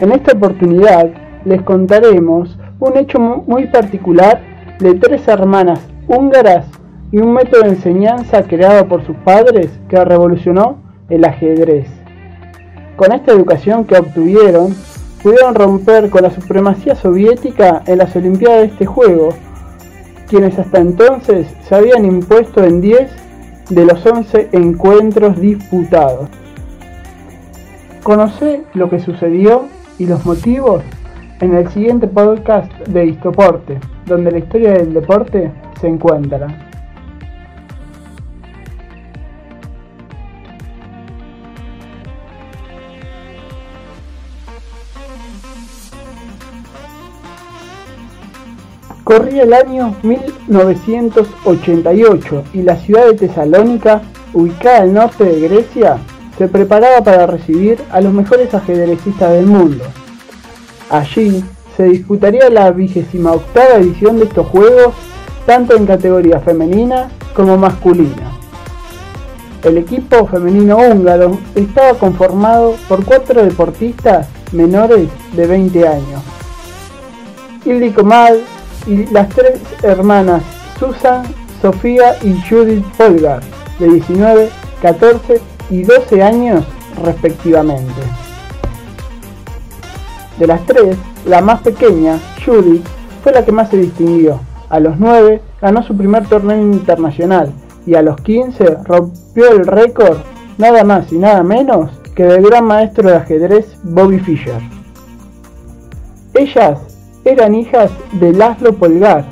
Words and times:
En 0.00 0.12
esta 0.12 0.32
oportunidad 0.32 1.10
les 1.44 1.60
contaremos 1.62 2.56
un 2.78 2.96
hecho 2.96 3.18
muy 3.18 3.66
particular 3.66 4.40
de 4.78 4.94
tres 4.94 5.26
hermanas 5.26 5.80
húngaras 6.06 6.66
y 7.10 7.18
un 7.18 7.32
método 7.32 7.62
de 7.62 7.70
enseñanza 7.70 8.44
creado 8.44 8.86
por 8.86 9.04
sus 9.04 9.16
padres 9.16 9.70
que 9.88 10.04
revolucionó 10.04 10.78
el 11.08 11.24
ajedrez. 11.24 11.88
Con 12.94 13.12
esta 13.12 13.32
educación 13.32 13.84
que 13.86 13.96
obtuvieron, 13.96 14.72
pudieron 15.20 15.56
romper 15.56 16.10
con 16.10 16.22
la 16.22 16.30
supremacía 16.30 16.94
soviética 16.94 17.82
en 17.86 17.98
las 17.98 18.14
Olimpiadas 18.14 18.60
de 18.60 18.66
este 18.66 18.86
juego, 18.86 19.30
quienes 20.28 20.56
hasta 20.60 20.78
entonces 20.78 21.48
se 21.68 21.74
habían 21.74 22.04
impuesto 22.04 22.62
en 22.62 22.80
10 22.80 23.10
de 23.70 23.84
los 23.84 24.06
11 24.06 24.50
encuentros 24.52 25.40
disputados. 25.40 26.28
Conoce 28.04 28.62
lo 28.74 28.88
que 28.88 29.00
sucedió 29.00 29.66
y 29.98 30.06
los 30.06 30.24
motivos 30.24 30.82
en 31.40 31.54
el 31.54 31.68
siguiente 31.68 32.06
podcast 32.06 32.70
de 32.88 33.06
Histoporte, 33.06 33.80
donde 34.06 34.30
la 34.30 34.38
historia 34.38 34.72
del 34.72 34.94
deporte 34.94 35.50
se 35.80 35.88
encuentra. 35.88 36.46
Corría 49.04 49.42
el 49.44 49.54
año 49.54 49.94
1988 50.02 52.44
y 52.52 52.62
la 52.62 52.76
ciudad 52.76 53.06
de 53.06 53.14
Tesalónica, 53.14 54.02
ubicada 54.34 54.82
al 54.82 54.92
norte 54.92 55.24
de 55.24 55.48
Grecia, 55.48 55.96
se 56.38 56.46
preparaba 56.46 57.02
para 57.02 57.26
recibir 57.26 57.82
a 57.90 58.00
los 58.00 58.12
mejores 58.12 58.54
ajedrecistas 58.54 59.32
del 59.32 59.46
mundo. 59.46 59.84
Allí 60.88 61.44
se 61.76 61.82
disputaría 61.84 62.48
la 62.48 62.70
vigésima 62.70 63.32
octava 63.32 63.74
edición 63.74 64.18
de 64.18 64.26
estos 64.26 64.46
juegos, 64.46 64.94
tanto 65.46 65.76
en 65.76 65.86
categoría 65.86 66.38
femenina 66.40 67.10
como 67.34 67.58
masculina. 67.58 68.32
El 69.64 69.78
equipo 69.78 70.26
femenino 70.28 70.76
húngaro 70.76 71.38
estaba 71.56 71.98
conformado 71.98 72.76
por 72.88 73.04
cuatro 73.04 73.44
deportistas 73.44 74.28
menores 74.52 75.08
de 75.34 75.46
20 75.46 75.88
años. 75.88 76.22
Ildiko 77.64 78.04
Mal, 78.04 78.40
y 78.86 79.06
las 79.06 79.28
tres 79.30 79.60
hermanas 79.82 80.42
Susan, 80.78 81.24
Sofía 81.60 82.16
y 82.22 82.40
Judith 82.48 82.84
Polgar, 82.96 83.42
de 83.80 83.88
19, 83.88 84.48
14 84.80 85.57
y 85.70 85.82
12 85.82 86.22
años 86.22 86.64
respectivamente. 87.04 88.00
De 90.38 90.46
las 90.46 90.64
tres, 90.66 90.96
la 91.26 91.40
más 91.40 91.62
pequeña, 91.62 92.18
Judith, 92.44 92.84
fue 93.22 93.32
la 93.32 93.44
que 93.44 93.52
más 93.52 93.70
se 93.70 93.76
distinguió. 93.76 94.40
A 94.68 94.80
los 94.80 94.98
9 94.98 95.40
ganó 95.60 95.82
su 95.82 95.96
primer 95.96 96.26
torneo 96.28 96.60
internacional 96.60 97.52
y 97.86 97.94
a 97.94 98.02
los 98.02 98.20
15 98.20 98.78
rompió 98.84 99.50
el 99.50 99.66
récord 99.66 100.18
nada 100.58 100.84
más 100.84 101.10
y 101.12 101.18
nada 101.18 101.42
menos 101.42 101.90
que 102.14 102.24
del 102.24 102.42
gran 102.42 102.64
maestro 102.64 103.08
de 103.08 103.16
ajedrez 103.16 103.76
Bobby 103.82 104.18
Fischer. 104.20 104.60
Ellas 106.34 106.78
eran 107.24 107.54
hijas 107.54 107.90
de 108.12 108.32
Laszlo 108.32 108.74
Polgar, 108.74 109.24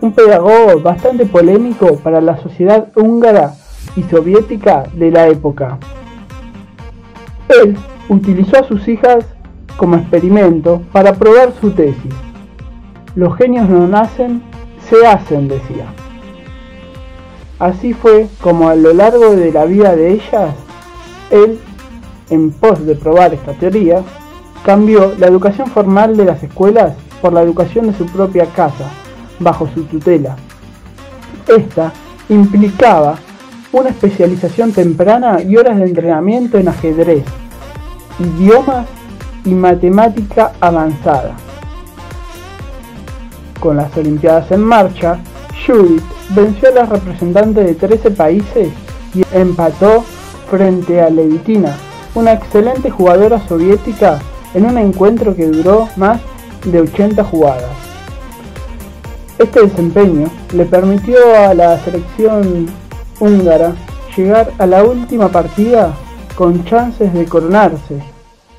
un 0.00 0.12
pedagogo 0.12 0.80
bastante 0.80 1.26
polémico 1.26 1.96
para 1.96 2.20
la 2.20 2.40
sociedad 2.42 2.88
húngara 2.96 3.54
y 3.96 4.02
soviética 4.04 4.84
de 4.94 5.10
la 5.10 5.28
época. 5.28 5.78
Él 7.48 7.76
utilizó 8.08 8.58
a 8.58 8.64
sus 8.64 8.86
hijas 8.88 9.24
como 9.76 9.96
experimento 9.96 10.82
para 10.92 11.14
probar 11.14 11.52
su 11.60 11.70
tesis. 11.70 12.14
Los 13.14 13.36
genios 13.36 13.68
no 13.68 13.88
nacen, 13.88 14.42
se 14.88 15.06
hacen, 15.06 15.48
decía. 15.48 15.86
Así 17.58 17.92
fue 17.92 18.28
como 18.40 18.68
a 18.68 18.74
lo 18.74 18.92
largo 18.92 19.36
de 19.36 19.52
la 19.52 19.64
vida 19.64 19.94
de 19.94 20.12
ellas, 20.12 20.54
él, 21.30 21.58
en 22.30 22.50
pos 22.52 22.84
de 22.86 22.94
probar 22.94 23.34
esta 23.34 23.52
teoría, 23.52 24.02
cambió 24.64 25.14
la 25.18 25.26
educación 25.26 25.68
formal 25.68 26.16
de 26.16 26.24
las 26.24 26.42
escuelas 26.42 26.94
por 27.20 27.32
la 27.32 27.42
educación 27.42 27.86
de 27.86 27.94
su 27.94 28.06
propia 28.06 28.46
casa, 28.46 28.90
bajo 29.38 29.68
su 29.74 29.84
tutela. 29.84 30.36
Esta 31.48 31.92
implicaba 32.28 33.18
una 33.72 33.90
especialización 33.90 34.72
temprana 34.72 35.42
y 35.42 35.56
horas 35.56 35.78
de 35.78 35.84
entrenamiento 35.84 36.58
en 36.58 36.68
ajedrez, 36.68 37.24
idiomas 38.18 38.86
y 39.44 39.50
matemática 39.50 40.52
avanzada. 40.60 41.36
Con 43.60 43.76
las 43.76 43.96
Olimpiadas 43.96 44.50
en 44.50 44.62
marcha, 44.62 45.18
Judith 45.66 46.02
venció 46.30 46.70
a 46.70 46.72
las 46.72 46.88
representantes 46.88 47.64
de 47.66 47.74
13 47.74 48.10
países 48.10 48.68
y 49.14 49.24
empató 49.32 50.04
frente 50.50 51.00
a 51.00 51.10
Levitina, 51.10 51.76
una 52.14 52.32
excelente 52.32 52.90
jugadora 52.90 53.40
soviética 53.46 54.18
en 54.54 54.64
un 54.64 54.78
encuentro 54.78 55.36
que 55.36 55.46
duró 55.46 55.88
más 55.96 56.20
de 56.64 56.80
80 56.80 57.22
jugadas. 57.24 57.70
Este 59.38 59.62
desempeño 59.62 60.28
le 60.52 60.64
permitió 60.66 61.16
a 61.34 61.54
la 61.54 61.78
selección 61.78 62.66
húngara 63.20 63.74
llegar 64.16 64.52
a 64.58 64.66
la 64.66 64.82
última 64.82 65.28
partida 65.28 65.94
con 66.34 66.64
chances 66.64 67.12
de 67.12 67.26
coronarse, 67.26 68.02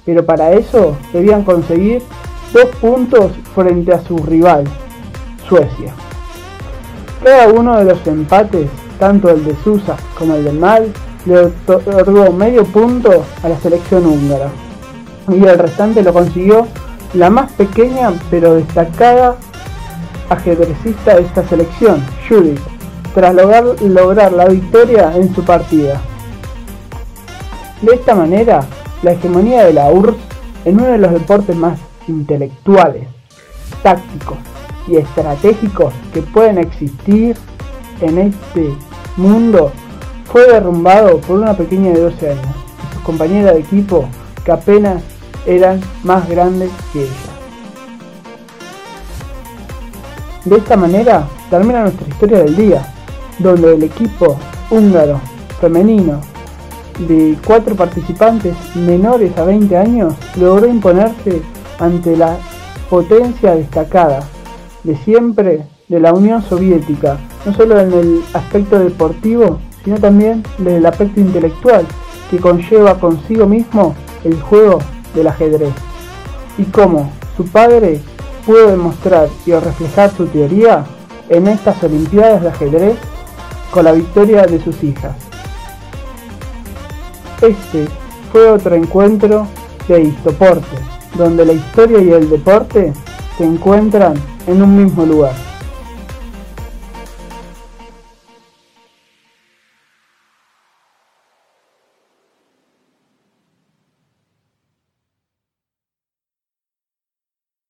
pero 0.05 0.25
para 0.25 0.53
eso 0.53 0.95
debían 1.11 1.44
conseguir 1.44 2.01
dos 2.53 2.67
puntos 2.79 3.31
frente 3.53 3.91
a 3.94 4.01
su 4.01 4.17
rival, 4.17 4.63
Suecia. 5.47 5.94
Cada 7.23 7.49
uno 7.49 7.77
de 7.77 7.85
los 7.85 8.07
empates, 8.07 8.69
tanto 8.99 9.29
el 9.29 9.44
de 9.44 9.55
Susa 9.63 9.97
como 10.17 10.35
el 10.35 10.44
del 10.44 10.59
Mal, 10.59 10.91
le 11.25 11.38
otorgó 11.67 12.31
medio 12.31 12.63
punto 12.66 13.23
a 13.43 13.49
la 13.49 13.59
selección 13.59 14.05
húngara 14.05 14.49
y 15.28 15.43
el 15.43 15.59
restante 15.59 16.01
lo 16.01 16.13
consiguió 16.13 16.67
la 17.13 17.29
más 17.29 17.51
pequeña 17.51 18.11
pero 18.29 18.55
destacada 18.55 19.35
ajedrecista 20.29 21.16
de 21.16 21.23
esta 21.23 21.47
selección, 21.47 22.03
Judith, 22.28 22.59
tras 23.13 23.33
lograr, 23.33 23.63
lograr 23.81 24.31
la 24.33 24.45
victoria 24.45 25.13
en 25.16 25.33
su 25.33 25.44
partida. 25.44 26.01
De 27.81 27.95
esta 27.95 28.16
manera, 28.16 28.61
la 29.01 29.13
hegemonía 29.13 29.66
de 29.66 29.73
la 29.73 29.91
URSS 29.91 30.17
en 30.66 30.79
uno 30.79 30.88
de 30.88 30.97
los 30.97 31.11
deportes 31.11 31.55
más 31.55 31.79
intelectuales, 32.07 33.07
tácticos 33.81 34.38
y 34.88 34.97
estratégicos 34.97 35.94
que 36.13 36.22
pueden 36.22 36.57
existir 36.57 37.35
en 38.01 38.17
este 38.17 38.75
mundo 39.17 39.72
fue 40.25 40.47
derrumbado 40.47 41.17
por 41.19 41.39
una 41.39 41.55
pequeña 41.55 41.91
de 41.91 42.01
12 42.01 42.29
años 42.31 42.45
y 42.45 42.93
sus 42.93 43.03
compañeras 43.03 43.53
de 43.55 43.59
equipo 43.61 44.05
que 44.45 44.51
apenas 44.51 45.03
eran 45.45 45.81
más 46.03 46.28
grandes 46.29 46.69
que 46.93 47.03
ella. 47.03 47.11
De 50.45 50.57
esta 50.57 50.75
manera 50.75 51.28
termina 51.49 51.83
nuestra 51.83 52.07
historia 52.07 52.39
del 52.39 52.55
día, 52.55 52.85
donde 53.41 53.75
el 53.75 53.84
equipo 53.84 54.38
húngaro 54.69 55.19
femenino 55.59 56.22
de 57.07 57.38
cuatro 57.46 57.75
participantes 57.75 58.56
menores 58.75 59.38
a 59.38 59.44
20 59.44 59.75
años 59.78 60.13
logró 60.35 60.68
imponerse 60.68 61.41
ante 61.79 62.16
la 62.16 62.38
potencia 62.90 63.56
destacada 63.56 64.24
de 64.84 64.96
siempre 64.97 65.66
de 65.88 66.00
la 66.00 66.13
Unión 66.13 66.41
Soviética, 66.44 67.18
no 67.46 67.53
solo 67.53 67.79
en 67.79 67.94
el 67.94 68.24
aspecto 68.34 68.79
deportivo, 68.79 69.59
sino 69.84 69.97
también 69.97 70.44
desde 70.58 70.78
el 70.78 70.85
aspecto 70.85 71.19
intelectual 71.19 71.85
que 72.29 72.38
conlleva 72.38 73.00
consigo 73.00 73.46
mismo 73.46 73.96
el 74.23 74.40
juego 74.41 74.79
del 75.16 75.28
ajedrez. 75.28 75.73
Y 76.58 76.63
cómo 76.66 77.11
su 77.35 77.46
padre 77.46 77.99
pudo 78.46 78.67
demostrar 78.67 79.29
y 79.46 79.53
reflejar 79.53 80.11
su 80.11 80.26
teoría 80.28 80.85
en 81.29 81.47
estas 81.47 81.84
Olimpiadas 81.84 82.41
de 82.41 82.49
ajedrez 82.49 82.97
con 83.72 83.85
la 83.85 83.94
victoria 83.94 84.46
de 84.46 84.62
sus 84.64 84.84
hijas. 84.84 85.16
Este 87.41 87.88
fue 88.32 88.52
otro 88.52 88.76
encuentro 88.76 89.47
de 89.88 90.03
Histoporte, 90.03 90.78
donde 91.18 91.46
la 91.46 91.53
historia 91.53 92.00
y 92.00 92.12
el 92.12 92.29
deporte 92.29 92.94
se 93.38 93.44
encuentran 93.44 94.14
en 94.47 94.62
un 94.62 94.84
mismo 94.84 95.06
lugar. 95.06 95.50